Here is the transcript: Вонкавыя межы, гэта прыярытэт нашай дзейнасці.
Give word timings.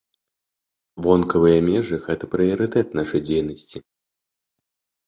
Вонкавыя 1.05 1.59
межы, 1.67 2.01
гэта 2.09 2.23
прыярытэт 2.33 2.87
нашай 3.03 3.21
дзейнасці. 3.31 3.87